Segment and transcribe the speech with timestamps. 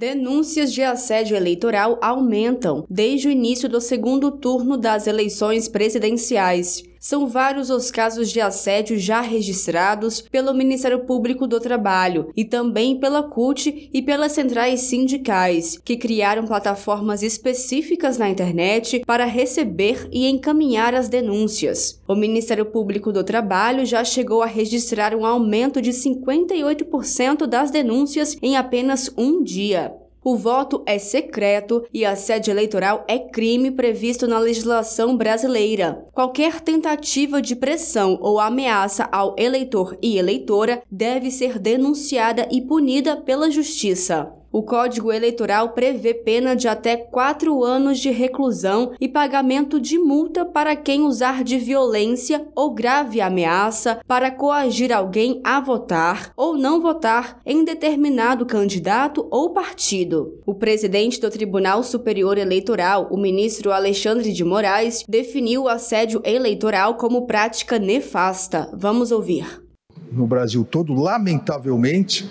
[0.00, 6.82] Denúncias de assédio eleitoral aumentam desde o início do segundo turno das eleições presidenciais.
[7.02, 13.00] São vários os casos de assédio já registrados pelo Ministério Público do Trabalho e também
[13.00, 20.28] pela CUT e pelas centrais sindicais, que criaram plataformas específicas na internet para receber e
[20.28, 21.98] encaminhar as denúncias.
[22.06, 28.36] O Ministério Público do Trabalho já chegou a registrar um aumento de 58% das denúncias
[28.42, 29.99] em apenas um dia.
[30.22, 36.04] O voto é secreto e assédio eleitoral é crime previsto na legislação brasileira.
[36.12, 43.16] Qualquer tentativa de pressão ou ameaça ao eleitor e eleitora deve ser denunciada e punida
[43.16, 44.39] pela Justiça.
[44.52, 50.44] O Código Eleitoral prevê pena de até quatro anos de reclusão e pagamento de multa
[50.44, 56.80] para quem usar de violência ou grave ameaça para coagir alguém a votar ou não
[56.80, 60.40] votar em determinado candidato ou partido.
[60.44, 66.96] O presidente do Tribunal Superior Eleitoral, o ministro Alexandre de Moraes, definiu o assédio eleitoral
[66.96, 68.68] como prática nefasta.
[68.74, 69.62] Vamos ouvir.
[70.10, 72.28] No Brasil todo, lamentavelmente,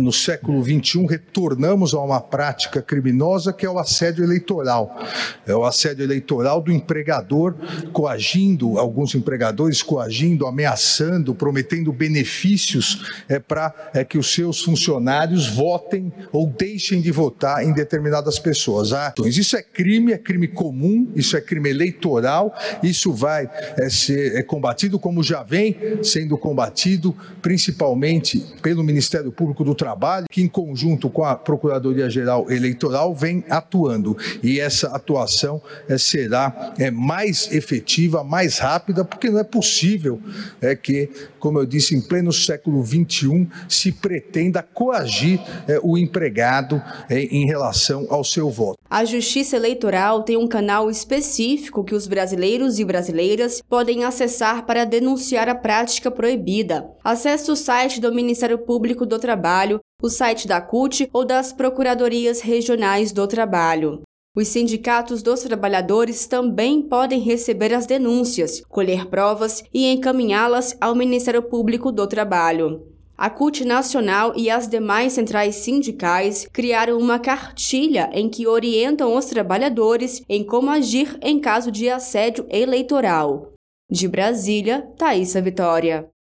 [0.00, 4.98] no século XXI, retornamos a uma prática criminosa que é o assédio eleitoral.
[5.46, 7.54] É o assédio eleitoral do empregador
[7.92, 16.12] coagindo, alguns empregadores coagindo, ameaçando, prometendo benefícios é, para é, que os seus funcionários votem
[16.32, 18.92] ou deixem de votar em determinadas pessoas.
[18.92, 23.88] Ah, então, isso é crime, é crime comum, isso é crime eleitoral, isso vai é,
[23.88, 30.42] ser é, combatido como já vem sendo combatido, principalmente pelo Ministério Público do Trabalho, que
[30.42, 34.16] em conjunto com a Procuradoria-Geral Eleitoral vem atuando.
[34.42, 40.20] E essa atuação é, será é, mais efetiva, mais rápida, porque não é possível
[40.60, 46.82] é, que, como eu disse, em pleno século XXI, se pretenda coagir é, o empregado
[47.08, 48.78] é, em relação ao seu voto.
[48.88, 54.84] A Justiça Eleitoral tem um canal específico que os brasileiros e brasileiras podem acessar para
[54.84, 56.88] denunciar a prática proibida.
[57.02, 59.18] Acesse o site do Ministério Público do
[59.66, 64.02] Trabalho, o site da CUT ou das Procuradorias Regionais do Trabalho.
[64.36, 71.42] Os sindicatos dos trabalhadores também podem receber as denúncias, colher provas e encaminhá-las ao Ministério
[71.42, 72.86] Público do Trabalho.
[73.16, 79.24] A CUT Nacional e as demais centrais sindicais criaram uma cartilha em que orientam os
[79.24, 83.52] trabalhadores em como agir em caso de assédio eleitoral.
[83.90, 86.06] De Brasília, Thaisa Vitória.